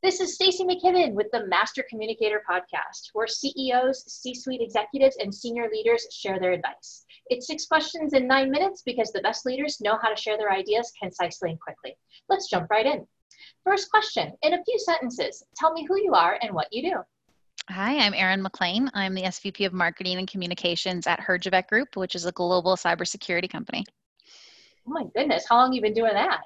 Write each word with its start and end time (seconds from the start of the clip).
This 0.00 0.20
is 0.20 0.34
Stacey 0.34 0.64
McKibben 0.64 1.12
with 1.12 1.28
the 1.32 1.46
Master 1.46 1.84
Communicator 1.88 2.42
podcast, 2.48 3.10
where 3.12 3.26
CEOs, 3.26 4.04
C-suite 4.12 4.60
executives, 4.60 5.16
and 5.20 5.32
senior 5.32 5.68
leaders 5.70 6.06
share 6.10 6.40
their 6.40 6.52
advice. 6.52 7.04
It's 7.26 7.46
six 7.46 7.66
questions 7.66 8.12
in 8.12 8.26
nine 8.26 8.50
minutes 8.50 8.82
because 8.84 9.12
the 9.12 9.20
best 9.20 9.46
leaders 9.46 9.80
know 9.80 9.98
how 10.02 10.08
to 10.08 10.20
share 10.20 10.36
their 10.38 10.50
ideas 10.50 10.92
concisely 11.00 11.50
and 11.50 11.60
quickly. 11.60 11.96
Let's 12.28 12.48
jump 12.48 12.70
right 12.70 12.86
in. 12.86 13.06
First 13.64 13.90
question, 13.90 14.32
in 14.42 14.54
a 14.54 14.64
few 14.64 14.78
sentences, 14.78 15.44
tell 15.56 15.72
me 15.72 15.86
who 15.86 15.96
you 15.96 16.14
are 16.14 16.38
and 16.42 16.52
what 16.52 16.68
you 16.72 16.82
do. 16.90 16.96
Hi, 17.68 17.98
I'm 17.98 18.14
Erin 18.14 18.42
McLean. 18.42 18.90
I'm 18.94 19.14
the 19.14 19.22
SVP 19.22 19.66
of 19.66 19.72
Marketing 19.72 20.18
and 20.18 20.26
Communications 20.26 21.06
at 21.06 21.20
Herjavec 21.20 21.68
Group, 21.68 21.96
which 21.96 22.16
is 22.16 22.26
a 22.26 22.32
global 22.32 22.74
cybersecurity 22.76 23.48
company. 23.48 23.84
Oh 24.86 24.90
my 24.90 25.04
goodness, 25.14 25.44
how 25.48 25.58
long 25.58 25.68
have 25.68 25.74
you 25.74 25.80
been 25.80 25.94
doing 25.94 26.14
that? 26.14 26.40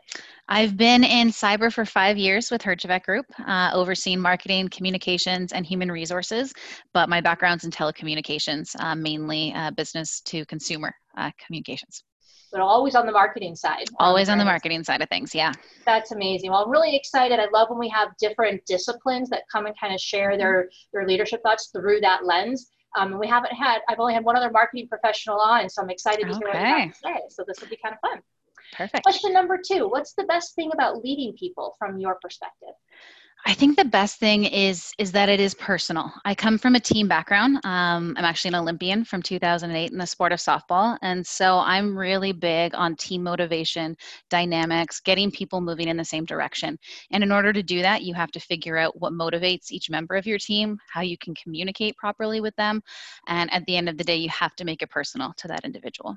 I've 0.48 0.76
been 0.76 1.02
in 1.04 1.28
cyber 1.28 1.72
for 1.72 1.86
five 1.86 2.18
years 2.18 2.50
with 2.50 2.62
Herjavec 2.62 3.02
Group, 3.04 3.26
uh, 3.46 3.70
overseeing 3.72 4.20
marketing, 4.20 4.68
communications, 4.68 5.52
and 5.52 5.64
human 5.64 5.90
resources. 5.90 6.52
But 6.92 7.08
my 7.08 7.20
background's 7.20 7.64
in 7.64 7.70
telecommunications, 7.70 8.76
uh, 8.78 8.94
mainly 8.94 9.54
uh, 9.54 9.70
business 9.70 10.20
to 10.26 10.44
consumer 10.46 10.94
uh, 11.16 11.30
communications. 11.44 12.04
But 12.52 12.60
always 12.60 12.94
on 12.94 13.06
the 13.06 13.12
marketing 13.12 13.56
side. 13.56 13.86
Always 13.98 14.28
on 14.28 14.38
the 14.38 14.44
marketing 14.44 14.84
side 14.84 15.02
of 15.02 15.08
things, 15.08 15.34
yeah. 15.34 15.52
That's 15.84 16.12
amazing. 16.12 16.50
Well, 16.50 16.64
I'm 16.64 16.70
really 16.70 16.94
excited. 16.94 17.40
I 17.40 17.48
love 17.52 17.70
when 17.70 17.78
we 17.78 17.88
have 17.88 18.10
different 18.20 18.64
disciplines 18.66 19.30
that 19.30 19.42
come 19.50 19.66
and 19.66 19.74
kind 19.80 19.92
of 19.94 20.00
share 20.00 20.38
their, 20.38 20.68
their 20.92 21.06
leadership 21.06 21.42
thoughts 21.42 21.70
through 21.74 22.00
that 22.02 22.24
lens. 22.24 22.70
Um, 22.96 23.12
and 23.12 23.20
we 23.20 23.28
haven't 23.28 23.52
had, 23.52 23.80
I've 23.88 24.00
only 24.00 24.14
had 24.14 24.24
one 24.24 24.36
other 24.36 24.50
marketing 24.50 24.88
professional 24.88 25.38
on, 25.38 25.68
so 25.68 25.82
I'm 25.82 25.90
excited 25.90 26.26
to 26.26 26.32
hear 26.32 26.48
what 26.48 26.54
you 26.54 26.66
have 26.66 26.92
to 26.92 26.98
say. 26.98 27.20
So 27.28 27.44
this 27.46 27.60
will 27.60 27.68
be 27.68 27.78
kind 27.82 27.94
of 27.94 28.10
fun. 28.10 28.22
Perfect. 28.72 29.04
Question 29.04 29.32
number 29.32 29.58
two 29.64 29.88
What's 29.88 30.14
the 30.14 30.24
best 30.24 30.54
thing 30.54 30.70
about 30.72 31.02
leading 31.02 31.34
people 31.34 31.76
from 31.78 31.98
your 31.98 32.18
perspective? 32.20 32.74
I 33.44 33.54
think 33.54 33.76
the 33.76 33.84
best 33.84 34.18
thing 34.18 34.44
is 34.44 34.92
is 34.98 35.12
that 35.12 35.28
it 35.28 35.38
is 35.38 35.54
personal. 35.54 36.12
I 36.24 36.34
come 36.34 36.58
from 36.58 36.74
a 36.74 36.80
team 36.80 37.06
background. 37.06 37.56
Um, 37.64 38.14
I'm 38.16 38.24
actually 38.24 38.48
an 38.48 38.54
Olympian 38.56 39.04
from 39.04 39.22
2008 39.22 39.92
in 39.92 39.98
the 39.98 40.06
sport 40.06 40.32
of 40.32 40.40
softball, 40.40 40.98
and 41.02 41.24
so 41.24 41.58
I'm 41.58 41.96
really 41.96 42.32
big 42.32 42.74
on 42.74 42.96
team 42.96 43.22
motivation, 43.22 43.96
dynamics, 44.30 45.00
getting 45.00 45.30
people 45.30 45.60
moving 45.60 45.86
in 45.86 45.96
the 45.96 46.04
same 46.04 46.24
direction. 46.24 46.78
And 47.12 47.22
in 47.22 47.30
order 47.30 47.52
to 47.52 47.62
do 47.62 47.82
that, 47.82 48.02
you 48.02 48.14
have 48.14 48.32
to 48.32 48.40
figure 48.40 48.78
out 48.78 49.00
what 49.00 49.12
motivates 49.12 49.70
each 49.70 49.90
member 49.90 50.16
of 50.16 50.26
your 50.26 50.38
team, 50.38 50.78
how 50.90 51.02
you 51.02 51.16
can 51.18 51.34
communicate 51.34 51.96
properly 51.96 52.40
with 52.40 52.56
them, 52.56 52.82
and 53.28 53.52
at 53.52 53.64
the 53.66 53.76
end 53.76 53.88
of 53.88 53.96
the 53.96 54.04
day, 54.04 54.16
you 54.16 54.28
have 54.30 54.56
to 54.56 54.64
make 54.64 54.82
it 54.82 54.90
personal 54.90 55.32
to 55.36 55.48
that 55.48 55.64
individual. 55.64 56.16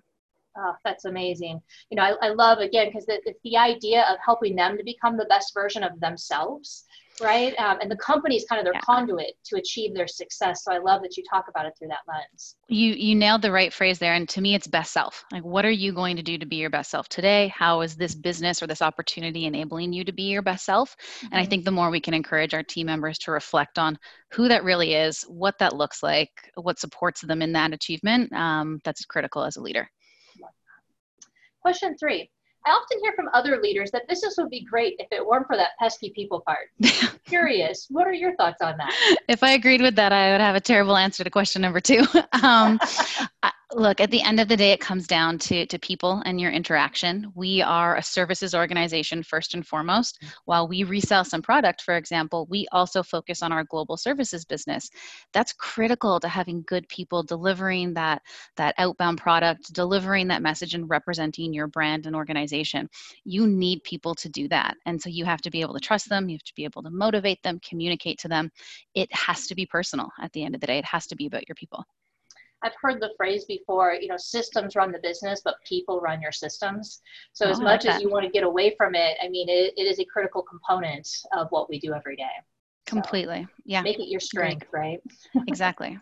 Oh, 0.57 0.73
that's 0.83 1.05
amazing. 1.05 1.61
You 1.89 1.95
know, 1.95 2.03
I, 2.03 2.27
I 2.27 2.29
love 2.29 2.59
again 2.59 2.87
because 2.87 3.05
it's 3.07 3.39
the 3.43 3.55
idea 3.55 4.05
of 4.09 4.17
helping 4.23 4.55
them 4.55 4.77
to 4.77 4.83
become 4.83 5.15
the 5.15 5.25
best 5.25 5.53
version 5.53 5.83
of 5.83 5.99
themselves, 5.99 6.85
right? 7.21 7.57
Um, 7.57 7.77
and 7.81 7.89
the 7.89 7.97
company 7.97 8.35
is 8.35 8.45
kind 8.47 8.59
of 8.59 8.65
their 8.65 8.73
yeah. 8.73 8.81
conduit 8.81 9.33
to 9.45 9.57
achieve 9.57 9.93
their 9.93 10.07
success. 10.07 10.63
So 10.63 10.71
I 10.71 10.77
love 10.77 11.01
that 11.01 11.17
you 11.17 11.23
talk 11.29 11.45
about 11.49 11.65
it 11.65 11.73
through 11.77 11.89
that 11.89 11.99
lens. 12.07 12.55
You 12.67 12.93
you 12.93 13.15
nailed 13.15 13.41
the 13.41 13.51
right 13.51 13.73
phrase 13.73 13.99
there, 13.99 14.13
and 14.13 14.27
to 14.29 14.41
me, 14.41 14.55
it's 14.55 14.67
best 14.67 14.93
self. 14.93 15.23
Like, 15.31 15.43
what 15.43 15.65
are 15.65 15.71
you 15.71 15.93
going 15.93 16.15
to 16.15 16.23
do 16.23 16.37
to 16.37 16.45
be 16.45 16.57
your 16.57 16.69
best 16.69 16.91
self 16.91 17.09
today? 17.09 17.51
How 17.55 17.81
is 17.81 17.95
this 17.95 18.15
business 18.15 18.61
or 18.61 18.67
this 18.67 18.81
opportunity 18.81 19.45
enabling 19.45 19.93
you 19.93 20.03
to 20.03 20.11
be 20.11 20.23
your 20.23 20.41
best 20.41 20.65
self? 20.65 20.95
Mm-hmm. 20.95 21.25
And 21.27 21.35
I 21.35 21.41
mm-hmm. 21.41 21.49
think 21.49 21.65
the 21.65 21.71
more 21.71 21.89
we 21.89 22.01
can 22.01 22.13
encourage 22.13 22.53
our 22.53 22.63
team 22.63 22.87
members 22.87 23.17
to 23.19 23.31
reflect 23.31 23.79
on 23.79 23.97
who 24.31 24.47
that 24.47 24.63
really 24.63 24.93
is, 24.93 25.23
what 25.23 25.57
that 25.59 25.75
looks 25.75 26.03
like, 26.03 26.29
what 26.55 26.79
supports 26.79 27.21
them 27.21 27.41
in 27.41 27.53
that 27.53 27.73
achievement, 27.73 28.31
um, 28.33 28.79
that's 28.83 29.05
critical 29.05 29.43
as 29.43 29.57
a 29.57 29.61
leader. 29.61 29.89
Question 31.61 31.97
three. 31.97 32.29
I 32.65 32.71
often 32.71 32.99
hear 33.01 33.13
from 33.15 33.29
other 33.33 33.59
leaders 33.61 33.91
that 33.91 34.07
business 34.07 34.35
would 34.37 34.49
be 34.49 34.65
great 34.65 34.95
if 34.99 35.07
it 35.11 35.25
weren't 35.25 35.47
for 35.47 35.55
that 35.55 35.71
pesky 35.79 36.11
people 36.15 36.41
part. 36.41 36.69
Curious, 37.25 37.87
what 37.89 38.05
are 38.07 38.13
your 38.13 38.35
thoughts 38.35 38.61
on 38.61 38.75
that? 38.77 39.17
If 39.27 39.43
I 39.43 39.51
agreed 39.51 39.81
with 39.81 39.95
that, 39.95 40.11
I 40.11 40.31
would 40.31 40.41
have 40.41 40.55
a 40.55 40.61
terrible 40.61 40.97
answer 40.97 41.23
to 41.23 41.29
question 41.29 41.61
number 41.61 41.79
two. 41.79 42.05
Um, 42.43 42.79
look 43.73 44.01
at 44.01 44.09
the 44.09 44.21
end 44.21 44.39
of 44.39 44.47
the 44.47 44.57
day 44.57 44.71
it 44.71 44.79
comes 44.79 45.05
down 45.05 45.37
to 45.37 45.65
to 45.67 45.77
people 45.77 46.23
and 46.25 46.41
your 46.41 46.51
interaction. 46.51 47.31
We 47.35 47.61
are 47.61 47.97
a 47.97 48.03
services 48.03 48.55
organization 48.55 49.21
first 49.21 49.53
and 49.53 49.65
foremost. 49.65 50.19
Mm. 50.23 50.31
While 50.45 50.67
we 50.67 50.83
resell 50.83 51.23
some 51.23 51.43
product 51.43 51.81
for 51.81 51.95
example 51.95 52.47
we 52.49 52.67
also 52.71 53.03
focus 53.03 53.43
on 53.43 53.51
our 53.51 53.63
global 53.63 53.95
services 53.95 54.43
business. 54.43 54.89
That's 55.33 55.53
critical 55.53 56.19
to 56.19 56.27
having 56.27 56.63
good 56.67 56.87
people 56.89 57.21
delivering 57.21 57.93
that 57.93 58.23
that 58.57 58.73
outbound 58.79 59.19
product 59.19 59.71
delivering 59.73 60.27
that 60.29 60.41
message 60.41 60.73
and 60.73 60.89
representing 60.89 61.53
your 61.53 61.67
brand 61.67 62.07
and 62.07 62.15
organization. 62.15 62.89
You 63.23 63.45
need 63.45 63.83
people 63.83 64.15
to 64.15 64.29
do 64.29 64.47
that 64.49 64.75
and 64.87 64.99
so 64.99 65.09
you 65.09 65.25
have 65.25 65.41
to 65.41 65.51
be 65.51 65.61
able 65.61 65.75
to 65.75 65.79
trust 65.79 66.09
them 66.09 66.27
you 66.27 66.35
have 66.37 66.43
to 66.43 66.55
be 66.55 66.63
able 66.63 66.81
to 66.83 66.89
motivate 66.89 67.43
them 67.43 67.59
communicate 67.67 68.17
to 68.19 68.27
them. 68.27 68.49
It 68.95 69.13
has 69.13 69.45
to 69.47 69.53
be 69.53 69.67
personal 69.67 70.09
at 70.21 70.31
the 70.33 70.43
end 70.43 70.55
of 70.55 70.61
the 70.61 70.67
day. 70.67 70.79
It 70.79 70.85
has 70.85 71.05
to 71.07 71.15
be 71.15 71.27
about 71.27 71.47
your 71.47 71.55
people 71.55 71.85
I've 72.63 72.73
heard 72.81 72.99
the 72.99 73.11
phrase 73.17 73.45
before, 73.45 73.93
you 73.93 74.07
know, 74.07 74.17
systems 74.17 74.75
run 74.75 74.91
the 74.91 74.99
business, 74.99 75.41
but 75.43 75.55
people 75.65 75.99
run 76.01 76.21
your 76.21 76.31
systems. 76.31 77.01
So 77.33 77.45
oh, 77.45 77.51
as 77.51 77.59
much 77.59 77.85
as 77.85 78.01
you 78.01 78.09
want 78.09 78.25
to 78.25 78.31
get 78.31 78.43
away 78.43 78.75
from 78.75 78.95
it, 78.95 79.17
I 79.23 79.29
mean, 79.29 79.47
it, 79.47 79.73
it 79.77 79.83
is 79.83 79.99
a 79.99 80.05
critical 80.05 80.41
component 80.41 81.07
of 81.33 81.47
what 81.51 81.69
we 81.69 81.79
do 81.79 81.93
every 81.93 82.15
day. 82.15 82.25
Completely. 82.85 83.43
So 83.43 83.63
yeah. 83.65 83.81
Make 83.81 83.99
it 83.99 84.09
your 84.09 84.19
strength, 84.19 84.67
right? 84.73 84.99
exactly. 85.47 85.97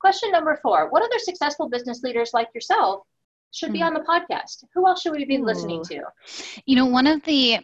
Question 0.00 0.32
number 0.32 0.58
four 0.62 0.90
What 0.90 1.02
other 1.02 1.18
successful 1.18 1.68
business 1.68 2.02
leaders 2.02 2.30
like 2.34 2.48
yourself 2.54 3.04
should 3.52 3.72
be 3.72 3.80
mm. 3.80 3.86
on 3.86 3.94
the 3.94 4.00
podcast? 4.00 4.64
Who 4.74 4.86
else 4.86 5.02
should 5.02 5.12
we 5.12 5.24
be 5.24 5.36
Ooh. 5.36 5.44
listening 5.44 5.82
to? 5.84 6.02
You 6.66 6.76
know, 6.76 6.86
one 6.86 7.06
of 7.06 7.22
the 7.24 7.58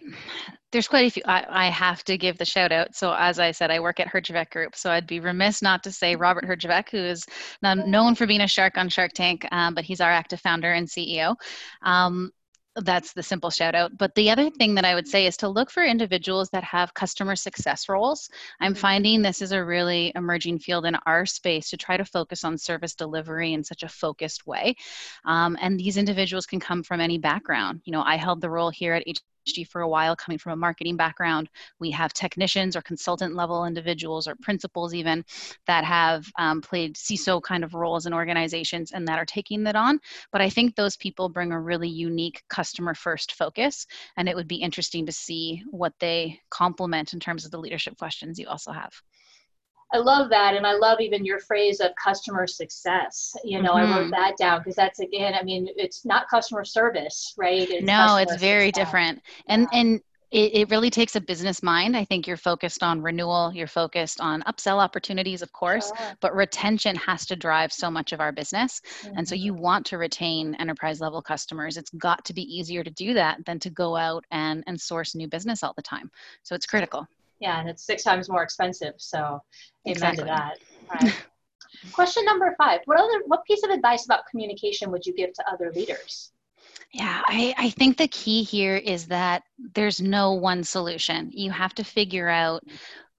there's 0.70 0.88
quite 0.88 1.06
a 1.06 1.10
few. 1.10 1.22
I, 1.26 1.46
I, 1.48 1.70
have 1.70 2.04
to 2.04 2.18
give 2.18 2.36
the 2.36 2.44
shout 2.44 2.72
out. 2.72 2.94
So 2.94 3.14
as 3.14 3.38
I 3.38 3.52
said, 3.52 3.70
I 3.70 3.80
work 3.80 4.00
at 4.00 4.06
Herjavec 4.06 4.50
Group. 4.50 4.76
So 4.76 4.90
I'd 4.90 5.06
be 5.06 5.18
remiss 5.18 5.62
not 5.62 5.82
to 5.84 5.92
say 5.92 6.14
Robert 6.14 6.44
Herjavec, 6.44 6.90
who 6.90 6.98
is 6.98 7.24
known 7.62 8.14
for 8.14 8.26
being 8.26 8.42
a 8.42 8.46
shark 8.46 8.76
on 8.76 8.90
Shark 8.90 9.12
Tank, 9.14 9.46
um, 9.50 9.74
but 9.74 9.84
he's 9.84 10.02
our 10.02 10.10
active 10.10 10.40
founder 10.40 10.72
and 10.72 10.86
CEO. 10.86 11.36
Um, 11.82 12.32
that's 12.82 13.12
the 13.12 13.22
simple 13.22 13.50
shout 13.50 13.74
out. 13.74 13.96
But 13.96 14.14
the 14.14 14.30
other 14.30 14.50
thing 14.50 14.74
that 14.74 14.84
I 14.84 14.94
would 14.94 15.08
say 15.08 15.26
is 15.26 15.36
to 15.38 15.48
look 15.48 15.70
for 15.70 15.84
individuals 15.84 16.50
that 16.50 16.64
have 16.64 16.94
customer 16.94 17.36
success 17.36 17.88
roles. 17.88 18.28
I'm 18.60 18.72
mm-hmm. 18.72 18.80
finding 18.80 19.22
this 19.22 19.42
is 19.42 19.52
a 19.52 19.64
really 19.64 20.12
emerging 20.14 20.60
field 20.60 20.86
in 20.86 20.96
our 21.06 21.26
space 21.26 21.70
to 21.70 21.76
try 21.76 21.96
to 21.96 22.04
focus 22.04 22.44
on 22.44 22.58
service 22.58 22.94
delivery 22.94 23.52
in 23.52 23.64
such 23.64 23.82
a 23.82 23.88
focused 23.88 24.46
way. 24.46 24.76
Um, 25.24 25.56
and 25.60 25.78
these 25.78 25.96
individuals 25.96 26.46
can 26.46 26.60
come 26.60 26.82
from 26.82 27.00
any 27.00 27.18
background. 27.18 27.82
You 27.84 27.92
know, 27.92 28.02
I 28.02 28.16
held 28.16 28.40
the 28.40 28.50
role 28.50 28.70
here 28.70 28.94
at 28.94 29.06
for 29.64 29.80
a 29.80 29.88
while 29.88 30.14
coming 30.16 30.38
from 30.38 30.52
a 30.52 30.56
marketing 30.56 30.96
background. 30.96 31.48
We 31.78 31.90
have 31.92 32.12
technicians 32.12 32.76
or 32.76 32.82
consultant 32.82 33.34
level 33.34 33.64
individuals 33.64 34.26
or 34.26 34.36
principals 34.36 34.94
even 34.94 35.24
that 35.66 35.84
have 35.84 36.26
um, 36.38 36.60
played 36.60 36.96
CISO 36.96 37.42
kind 37.42 37.64
of 37.64 37.74
roles 37.74 38.06
in 38.06 38.14
organizations 38.14 38.92
and 38.92 39.06
that 39.08 39.18
are 39.18 39.24
taking 39.24 39.64
that 39.64 39.76
on. 39.76 40.00
But 40.32 40.40
I 40.40 40.50
think 40.50 40.74
those 40.74 40.96
people 40.96 41.28
bring 41.28 41.52
a 41.52 41.60
really 41.60 41.88
unique 41.88 42.42
customer 42.48 42.94
first 42.94 43.32
focus. 43.32 43.86
And 44.16 44.28
it 44.28 44.36
would 44.36 44.48
be 44.48 44.56
interesting 44.56 45.06
to 45.06 45.12
see 45.12 45.62
what 45.70 45.94
they 46.00 46.40
complement 46.50 47.12
in 47.12 47.20
terms 47.20 47.44
of 47.44 47.50
the 47.50 47.58
leadership 47.58 47.96
questions 47.98 48.38
you 48.38 48.48
also 48.48 48.72
have. 48.72 48.92
I 49.92 49.98
love 49.98 50.30
that. 50.30 50.54
And 50.54 50.66
I 50.66 50.74
love 50.74 51.00
even 51.00 51.24
your 51.24 51.40
phrase 51.40 51.80
of 51.80 51.90
customer 52.02 52.46
success. 52.46 53.34
You 53.44 53.62
know, 53.62 53.72
mm-hmm. 53.72 53.92
I 53.92 53.96
wrote 53.96 54.02
mm-hmm. 54.02 54.10
that 54.10 54.36
down 54.36 54.60
because 54.60 54.76
that's 54.76 55.00
again, 55.00 55.34
I 55.34 55.42
mean, 55.42 55.68
it's 55.76 56.04
not 56.04 56.28
customer 56.28 56.64
service, 56.64 57.34
right? 57.36 57.68
It's 57.68 57.86
no, 57.86 58.16
it's 58.16 58.36
very 58.36 58.68
success. 58.68 58.86
different. 58.86 59.22
And, 59.46 59.62
yeah. 59.72 59.78
and, 59.80 60.00
it, 60.30 60.54
it 60.54 60.70
really 60.70 60.90
takes 60.90 61.16
a 61.16 61.20
business 61.20 61.62
mind. 61.62 61.96
I 61.96 62.04
think 62.04 62.26
you're 62.26 62.36
focused 62.36 62.82
on 62.82 63.00
renewal, 63.00 63.50
you're 63.54 63.66
focused 63.66 64.20
on 64.20 64.42
upsell 64.42 64.76
opportunities, 64.76 65.40
of 65.42 65.52
course, 65.52 65.86
sure. 65.86 66.16
but 66.20 66.34
retention 66.34 66.96
has 66.96 67.24
to 67.26 67.36
drive 67.36 67.72
so 67.72 67.90
much 67.90 68.12
of 68.12 68.20
our 68.20 68.32
business. 68.32 68.82
Mm-hmm. 69.02 69.18
And 69.18 69.28
so 69.28 69.34
you 69.34 69.52
mm-hmm. 69.54 69.62
want 69.62 69.86
to 69.86 69.98
retain 69.98 70.54
enterprise 70.56 71.00
level 71.00 71.22
customers. 71.22 71.76
It's 71.76 71.90
got 71.90 72.24
to 72.26 72.34
be 72.34 72.42
easier 72.42 72.84
to 72.84 72.90
do 72.90 73.14
that 73.14 73.44
than 73.46 73.58
to 73.60 73.70
go 73.70 73.96
out 73.96 74.24
and, 74.30 74.62
and 74.66 74.78
source 74.78 75.14
new 75.14 75.28
business 75.28 75.62
all 75.62 75.72
the 75.74 75.82
time. 75.82 76.10
So 76.42 76.54
it's 76.54 76.66
critical. 76.66 77.06
Yeah, 77.40 77.60
and 77.60 77.68
it's 77.68 77.84
six 77.84 78.02
times 78.02 78.28
more 78.28 78.42
expensive. 78.42 78.94
So 78.98 79.18
amen 79.18 79.42
exactly. 79.86 80.24
to 80.24 80.26
that. 80.26 80.58
Right. 80.90 81.14
Question 81.92 82.24
number 82.24 82.54
five. 82.58 82.80
What 82.86 82.98
other 82.98 83.22
what 83.26 83.44
piece 83.44 83.62
of 83.62 83.70
advice 83.70 84.04
about 84.04 84.26
communication 84.30 84.90
would 84.90 85.06
you 85.06 85.14
give 85.14 85.32
to 85.34 85.44
other 85.50 85.70
leaders? 85.72 86.32
Yeah, 86.92 87.22
I, 87.26 87.54
I 87.58 87.70
think 87.70 87.96
the 87.96 88.08
key 88.08 88.42
here 88.42 88.76
is 88.76 89.06
that 89.06 89.42
there's 89.74 90.00
no 90.00 90.32
one 90.32 90.64
solution. 90.64 91.30
You 91.32 91.50
have 91.50 91.74
to 91.74 91.84
figure 91.84 92.28
out 92.28 92.64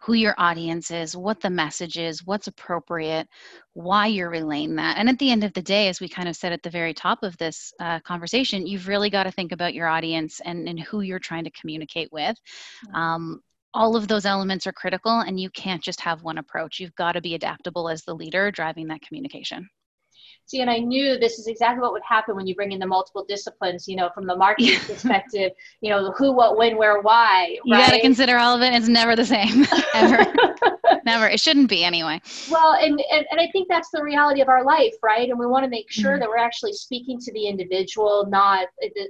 who 0.02 0.14
your 0.14 0.34
audience 0.38 0.92
is, 0.92 1.16
what 1.16 1.42
the 1.42 1.50
message 1.50 1.98
is, 1.98 2.26
what's 2.26 2.48
appropriate, 2.48 3.28
why 3.74 4.08
you're 4.08 4.30
relaying 4.30 4.76
that. 4.76 4.98
And 4.98 5.10
at 5.10 5.20
the 5.20 5.30
end 5.30 5.44
of 5.44 5.54
the 5.54 5.62
day, 5.62 5.90
as 5.90 6.00
we 6.00 6.08
kind 6.08 6.30
of 6.30 6.38
said 6.38 6.54
at 6.54 6.64
the 6.64 6.70
very 6.70 6.94
top 6.94 7.22
of 7.22 7.38
this 7.38 7.74
uh, 7.82 8.00
conversation, 8.00 8.66
you've 8.66 8.88
really 8.88 9.10
got 9.10 9.24
to 9.24 9.32
think 9.32 9.52
about 9.52 9.74
your 9.74 9.88
audience 9.88 10.40
and, 10.46 10.70
and 10.70 10.80
who 10.80 11.02
you're 11.02 11.20
trying 11.20 11.44
to 11.44 11.52
communicate 11.52 12.12
with. 12.14 12.38
Um, 12.94 13.42
all 13.74 13.96
of 13.96 14.08
those 14.08 14.26
elements 14.26 14.66
are 14.68 14.72
critical 14.72 15.20
and 15.20 15.40
you 15.40 15.50
can't 15.52 15.84
just 15.84 16.02
have 16.02 16.24
one 16.24 16.38
approach. 16.38 16.80
You've 16.80 16.96
got 16.96 17.14
to 17.14 17.22
be 17.22 17.36
adaptable 17.36 17.90
as 17.90 18.04
the 18.04 18.16
leader 18.16 18.52
driving 18.52 18.88
that 18.88 19.02
communication 19.02 19.70
See, 20.50 20.62
and 20.62 20.70
I 20.70 20.80
knew 20.80 21.20
this 21.20 21.38
is 21.38 21.46
exactly 21.46 21.80
what 21.80 21.92
would 21.92 22.02
happen 22.04 22.36
when 22.36 22.48
you 22.48 22.56
bring 22.56 22.72
in 22.72 22.80
the 22.80 22.88
multiple 22.88 23.24
disciplines, 23.24 23.88
you 23.88 23.96
know, 23.96 24.10
from 24.16 24.26
the 24.26 24.36
marketing 24.36 24.80
perspective, 24.88 25.52
you 25.82 25.92
know, 25.92 26.12
who, 26.14 26.32
what, 26.32 26.58
when, 26.58 26.76
where, 26.76 27.02
why. 27.02 27.56
You 27.64 27.76
got 27.76 27.92
to 27.92 28.02
consider 28.02 28.36
all 28.36 28.56
of 28.56 28.64
it. 28.64 28.74
It's 28.74 28.88
never 28.88 29.16
the 29.16 29.26
same, 29.26 29.68
ever. 29.94 30.34
never. 31.06 31.28
It 31.28 31.40
shouldn't 31.40 31.70
be 31.70 31.84
anyway. 31.84 32.20
Well, 32.50 32.74
and, 32.74 33.00
and, 33.12 33.28
and 33.30 33.40
I 33.40 33.48
think 33.52 33.68
that's 33.70 33.92
the 33.92 34.02
reality 34.02 34.42
of 34.42 34.50
our 34.50 34.66
life, 34.66 34.96
right? 35.04 35.30
And 35.30 35.38
we 35.38 35.46
want 35.46 35.66
to 35.66 35.70
make 35.70 35.92
sure 35.92 36.14
mm-hmm. 36.14 36.22
that 36.22 36.30
we're 36.30 36.38
actually 36.38 36.74
speaking 36.74 37.20
to 37.20 37.32
the 37.34 37.46
individual, 37.46 38.26
not 38.28 38.70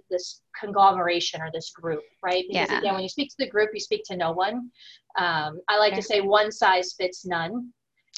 this 0.09 0.41
conglomeration 0.59 1.41
or 1.41 1.49
this 1.53 1.71
group, 1.71 2.03
right? 2.21 2.43
Because 2.49 2.69
yeah. 2.69 2.79
again, 2.79 2.95
when 2.95 3.03
you 3.03 3.09
speak 3.09 3.29
to 3.29 3.35
the 3.39 3.49
group, 3.49 3.69
you 3.73 3.79
speak 3.79 4.03
to 4.07 4.17
no 4.17 4.33
one. 4.33 4.71
Um, 5.17 5.61
I 5.69 5.77
like 5.77 5.95
to 5.95 6.01
say 6.01 6.19
one 6.19 6.51
size 6.51 6.95
fits 6.99 7.25
none. 7.25 7.71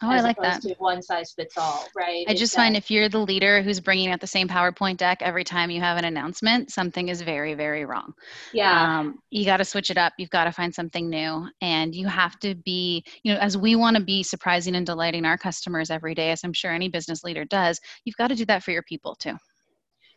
Oh, 0.03 0.09
I 0.09 0.21
like 0.21 0.37
that. 0.41 0.63
one 0.79 1.01
size 1.01 1.31
fits 1.31 1.57
all, 1.57 1.87
right? 1.95 2.25
I 2.27 2.33
just 2.33 2.55
find 2.55 2.75
if 2.75 2.89
you're 2.89 3.07
the 3.07 3.19
leader 3.19 3.61
who's 3.61 3.79
bringing 3.79 4.09
out 4.09 4.19
the 4.19 4.25
same 4.25 4.47
PowerPoint 4.47 4.97
deck 4.97 5.21
every 5.21 5.43
time 5.43 5.69
you 5.69 5.79
have 5.79 5.97
an 5.97 6.05
announcement, 6.05 6.71
something 6.71 7.09
is 7.09 7.21
very, 7.21 7.53
very 7.53 7.85
wrong. 7.85 8.13
Yeah. 8.51 8.99
Um, 8.99 9.19
you 9.29 9.45
got 9.45 9.57
to 9.57 9.65
switch 9.65 9.91
it 9.91 9.97
up. 9.99 10.13
You've 10.17 10.31
got 10.31 10.45
to 10.45 10.51
find 10.51 10.73
something 10.73 11.07
new. 11.07 11.47
And 11.61 11.93
you 11.93 12.07
have 12.07 12.39
to 12.39 12.55
be, 12.55 13.03
you 13.23 13.33
know, 13.33 13.39
as 13.39 13.57
we 13.57 13.75
want 13.75 13.95
to 13.95 14.03
be 14.03 14.23
surprising 14.23 14.75
and 14.75 14.85
delighting 14.85 15.23
our 15.23 15.37
customers 15.37 15.91
every 15.91 16.15
day, 16.15 16.31
as 16.31 16.43
I'm 16.43 16.53
sure 16.53 16.71
any 16.71 16.89
business 16.89 17.23
leader 17.23 17.45
does, 17.45 17.79
you've 18.03 18.17
got 18.17 18.29
to 18.29 18.35
do 18.35 18.45
that 18.45 18.63
for 18.63 18.71
your 18.71 18.83
people 18.83 19.13
too. 19.13 19.35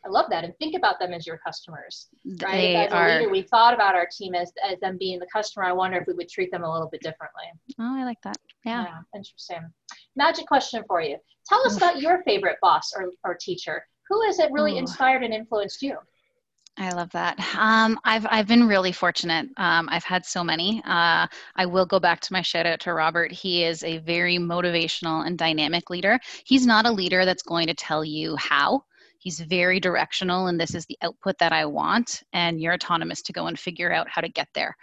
I 0.04 0.08
love 0.08 0.26
that. 0.30 0.44
And 0.44 0.54
think 0.58 0.76
about 0.76 0.98
them 0.98 1.12
as 1.12 1.26
your 1.26 1.38
customers, 1.38 2.08
right? 2.42 2.52
They 2.52 2.76
as 2.76 2.92
a 2.92 2.96
are... 2.96 3.18
leader, 3.18 3.30
we 3.30 3.42
thought 3.42 3.72
about 3.72 3.94
our 3.94 4.06
team 4.16 4.34
as, 4.34 4.52
as 4.68 4.78
them 4.80 4.98
being 4.98 5.18
the 5.18 5.26
customer. 5.32 5.64
I 5.64 5.72
wonder 5.72 5.98
if 5.98 6.06
we 6.06 6.12
would 6.14 6.28
treat 6.28 6.50
them 6.50 6.62
a 6.62 6.70
little 6.70 6.88
bit 6.88 7.00
differently. 7.00 7.44
Oh, 7.78 7.96
I 7.98 8.04
like 8.04 8.20
that. 8.22 8.36
Yeah. 8.64 8.84
yeah 8.84 8.98
interesting. 9.14 9.60
Magic 10.16 10.46
question 10.46 10.84
for 10.86 11.00
you. 11.00 11.16
Tell 11.46 11.66
us 11.66 11.76
about 11.76 12.00
your 12.00 12.22
favorite 12.24 12.58
boss 12.60 12.92
or, 12.96 13.10
or 13.24 13.34
teacher. 13.34 13.86
Who 14.08 14.22
has 14.26 14.38
it 14.38 14.50
really 14.52 14.74
Ooh. 14.74 14.78
inspired 14.78 15.22
and 15.22 15.32
influenced 15.32 15.82
you? 15.82 15.96
I 16.76 16.90
love 16.90 17.10
that. 17.10 17.38
Um, 17.56 18.00
I've 18.04 18.26
I've 18.28 18.48
been 18.48 18.66
really 18.66 18.90
fortunate. 18.90 19.48
Um, 19.58 19.88
I've 19.92 20.02
had 20.02 20.26
so 20.26 20.42
many. 20.42 20.82
Uh, 20.84 21.28
I 21.54 21.66
will 21.66 21.86
go 21.86 22.00
back 22.00 22.18
to 22.22 22.32
my 22.32 22.42
shout 22.42 22.66
out 22.66 22.80
to 22.80 22.92
Robert. 22.92 23.30
He 23.30 23.62
is 23.62 23.84
a 23.84 23.98
very 23.98 24.38
motivational 24.38 25.24
and 25.24 25.38
dynamic 25.38 25.88
leader. 25.88 26.18
He's 26.44 26.66
not 26.66 26.84
a 26.84 26.90
leader 26.90 27.24
that's 27.24 27.44
going 27.44 27.68
to 27.68 27.74
tell 27.74 28.04
you 28.04 28.34
how. 28.36 28.84
He's 29.25 29.41
very 29.41 29.81
directional, 29.81 30.49
and 30.49 30.61
this 30.61 30.75
is 30.75 30.85
the 30.85 30.99
output 31.00 31.38
that 31.38 31.50
I 31.50 31.65
want, 31.65 32.23
and 32.35 32.61
you're 32.61 32.75
autonomous 32.75 33.23
to 33.23 33.32
go 33.32 33.47
and 33.47 33.59
figure 33.59 33.91
out 33.91 34.06
how 34.06 34.21
to 34.21 34.29
get 34.29 34.49
there. 34.53 34.76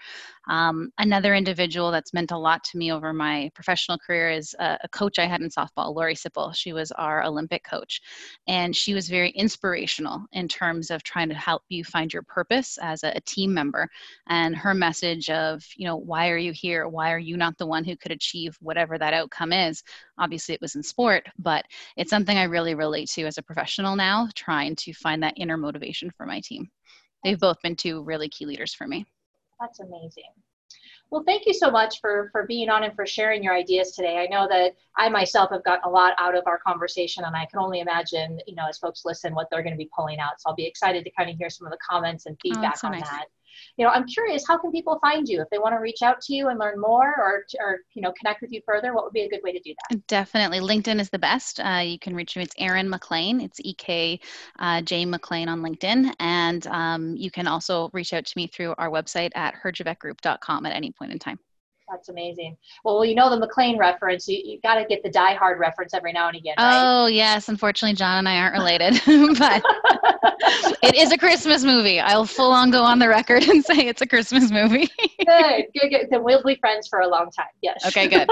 Um, 0.48 0.92
another 0.98 1.36
individual 1.36 1.92
that's 1.92 2.14
meant 2.14 2.32
a 2.32 2.38
lot 2.38 2.64
to 2.66 2.78
me 2.78 2.92
over 2.92 3.14
my 3.14 3.52
professional 3.54 3.98
career 3.98 4.32
is 4.32 4.56
a, 4.60 4.78
a 4.84 4.90
coach 4.90 5.20
I 5.20 5.26
had 5.26 5.42
in 5.42 5.50
softball, 5.50 5.96
Lori 5.96 6.16
Sippel. 6.16 6.54
She 6.56 6.74
was 6.74 6.92
our 6.94 7.24
Olympic 7.24 7.64
coach, 7.64 8.02
and 8.48 8.76
she 8.76 8.94
was 8.94 9.08
very 9.08 9.30
inspirational 9.32 10.26
in 10.32 10.48
terms 10.48 10.90
of 10.90 11.04
trying 11.04 11.30
to 11.30 11.36
help 11.36 11.64
you 11.70 11.84
find 11.84 12.12
your 12.12 12.24
purpose 12.24 12.78
as 12.82 13.04
a, 13.04 13.16
a 13.16 13.22
team 13.22 13.54
member. 13.54 13.88
And 14.28 14.56
her 14.56 14.74
message 14.74 15.30
of, 15.30 15.64
you 15.76 15.86
know, 15.86 15.98
why 15.98 16.30
are 16.30 16.38
you 16.38 16.52
here? 16.52 16.88
Why 16.88 17.12
are 17.12 17.20
you 17.20 17.38
not 17.38 17.58
the 17.58 17.68
one 17.68 17.84
who 17.84 17.96
could 17.96 18.12
achieve 18.12 18.58
whatever 18.62 18.98
that 18.98 19.14
outcome 19.14 19.54
is? 19.54 19.84
Obviously, 20.18 20.56
it 20.56 20.62
was 20.62 20.76
in 20.76 20.84
sport, 20.84 21.28
but 21.38 21.66
it's 21.98 22.10
something 22.10 22.38
I 22.38 22.44
really 22.44 22.76
relate 22.76 23.10
to 23.12 23.26
as 23.26 23.38
a 23.38 23.44
professional 23.44 23.96
now, 23.96 24.28
trying 24.36 24.76
to 24.78 24.94
find 24.94 25.22
that 25.24 25.36
inner 25.38 25.58
motivation 25.58 26.12
for 26.18 26.26
my 26.26 26.40
team. 26.40 26.70
They've 27.24 27.40
both 27.40 27.62
been 27.62 27.76
two 27.76 28.04
really 28.04 28.30
key 28.30 28.46
leaders 28.46 28.74
for 28.74 28.88
me. 28.88 29.06
That's 29.62 29.80
amazing. 29.80 30.34
Well, 31.12 31.24
thank 31.26 31.46
you 31.46 31.54
so 31.54 31.70
much 31.70 32.00
for, 32.00 32.30
for 32.32 32.46
being 32.48 32.70
on 32.70 32.84
and 32.84 32.96
for 32.96 33.06
sharing 33.06 33.44
your 33.44 33.54
ideas 33.54 33.92
today. 33.92 34.18
I 34.18 34.28
know 34.28 34.48
that 34.50 34.76
I 34.98 35.10
myself 35.10 35.50
have 35.52 35.64
gotten 35.66 35.84
a 35.86 35.90
lot 35.90 36.14
out 36.18 36.38
of 36.38 36.44
our 36.48 36.58
conversation, 36.58 37.26
and 37.26 37.36
I 37.36 37.46
can 37.46 37.60
only 37.60 37.82
imagine, 37.82 38.40
you 38.48 38.56
know, 38.56 38.66
as 38.70 38.78
folks 38.78 39.02
listen, 39.04 39.36
what 39.36 39.48
they're 39.52 39.62
going 39.62 39.74
to 39.74 39.78
be 39.78 39.90
pulling 39.94 40.20
out. 40.20 40.40
So 40.40 40.50
I'll 40.50 40.56
be 40.56 40.66
excited 40.66 41.04
to 41.04 41.12
kind 41.12 41.30
of 41.30 41.36
hear 41.36 41.50
some 41.50 41.68
of 41.68 41.72
the 41.72 41.80
comments 41.88 42.26
and 42.28 42.36
oh, 42.36 42.40
feedback 42.42 42.76
oh, 42.76 42.80
so 42.80 42.88
on 42.88 42.94
nice. 42.94 43.10
that 43.10 43.26
you 43.78 43.86
know, 43.86 43.92
I'm 43.92 44.08
curious, 44.08 44.46
how 44.48 44.58
can 44.58 44.72
people 44.72 45.00
find 45.00 45.28
you 45.28 45.42
if 45.42 45.50
they 45.50 45.60
want 45.60 45.74
to 45.74 45.80
reach 45.80 46.02
out 46.02 46.22
to 46.22 46.34
you 46.34 46.50
and 46.50 46.60
learn 46.60 46.80
more 46.80 47.14
or, 47.18 47.46
or 47.60 47.80
you 47.94 48.02
know, 48.02 48.14
connect 48.20 48.42
with 48.42 48.52
you 48.52 48.62
further? 48.66 48.94
What 48.94 49.04
would 49.04 49.14
be 49.14 49.22
a 49.22 49.30
good 49.30 49.42
way 49.44 49.52
to 49.52 49.60
do 49.60 49.74
that? 49.90 50.08
Definitely. 50.08 50.60
LinkedIn 50.60 51.00
is 51.00 51.10
the 51.10 51.20
best. 51.20 51.60
Uh, 51.60 51.82
you 51.84 52.00
can 52.00 52.16
reach 52.16 52.36
me. 52.36 52.44
It's 52.44 52.56
Erin 52.58 52.90
McLean. 52.90 53.42
It's 53.42 53.60
E-K 53.62 54.20
uh, 54.60 54.82
J 54.82 55.06
McLean 55.06 55.50
on 55.50 55.62
LinkedIn. 55.62 56.14
And 56.20 56.66
um, 56.68 57.16
you 57.16 57.32
can 57.32 57.48
also 57.48 57.90
reach 57.94 58.14
out 58.14 58.26
to 58.26 58.34
me 58.36 58.48
through 58.48 58.76
our 58.78 58.90
website 58.90 59.32
at 59.36 59.56
herjavecgroup.com 59.64 60.66
at 60.66 60.76
any 60.76 60.92
point 60.92 61.12
in 61.12 61.20
time. 61.20 61.40
That's 61.92 62.08
amazing. 62.08 62.56
Well, 62.86 63.04
you 63.04 63.16
know 63.16 63.30
the 63.30 63.38
McLean 63.38 63.78
reference. 63.78 64.28
You, 64.28 64.40
you 64.44 64.60
got 64.62 64.76
to 64.76 64.86
get 64.86 65.04
the 65.04 65.10
Die 65.10 65.34
Hard 65.34 65.60
reference 65.60 65.94
every 65.94 66.14
now 66.14 66.30
and 66.30 66.38
again. 66.38 66.56
Right? 66.58 66.82
Oh 66.82 67.08
yes, 67.08 67.50
unfortunately, 67.50 67.96
John 67.96 68.20
and 68.20 68.30
I 68.30 68.38
aren't 68.38 68.54
related, 68.54 69.02
but 69.38 69.62
it 70.84 70.96
is 70.96 71.12
a 71.12 71.18
Christmas 71.18 71.66
movie. 71.66 72.00
I'll 72.00 72.26
full 72.26 72.54
on 72.54 72.72
go 72.72 72.82
on 72.82 73.00
the 73.00 73.10
record 73.10 73.44
and 73.44 73.64
say 73.66 73.88
it's 73.88 74.02
a 74.02 74.08
Christmas 74.08 74.52
movie. 74.52 74.88
good, 75.28 75.66
good, 75.80 75.90
good. 75.90 76.08
Then 76.10 76.24
we'll 76.24 76.44
be 76.44 76.56
friends 76.56 76.88
for 76.88 77.02
a 77.02 77.08
long 77.08 77.30
time. 77.36 77.48
Yes. 77.62 77.86
Okay, 77.86 78.08
good. 78.08 78.28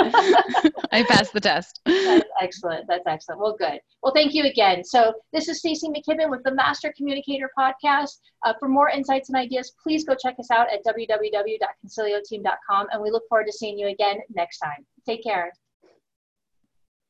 I 0.91 1.03
passed 1.03 1.33
the 1.33 1.41
test. 1.41 1.81
That's 1.85 2.25
excellent. 2.41 2.85
That's 2.87 3.05
excellent. 3.07 3.41
Well, 3.41 3.57
good. 3.59 3.81
Well, 4.01 4.13
thank 4.13 4.33
you 4.33 4.45
again. 4.45 4.85
So 4.85 5.13
this 5.33 5.49
is 5.49 5.59
Stacey 5.59 5.89
McKibben 5.89 6.29
with 6.29 6.43
the 6.43 6.53
Master 6.53 6.93
Communicator 6.95 7.49
Podcast. 7.57 8.19
Uh, 8.45 8.53
for 8.57 8.69
more 8.69 8.89
insights 8.89 9.27
and 9.29 9.37
ideas, 9.37 9.73
please 9.83 10.05
go 10.05 10.15
check 10.15 10.35
us 10.39 10.49
out 10.49 10.67
at 10.71 10.79
www.concilioteam.com, 10.85 12.87
and 12.91 13.01
we 13.01 13.11
look 13.11 13.23
forward 13.27 13.47
to 13.49 13.57
seeing 13.57 13.77
you 13.77 13.87
again 13.87 14.19
next 14.29 14.59
time. 14.59 14.85
Take 15.05 15.23
care. 15.23 15.51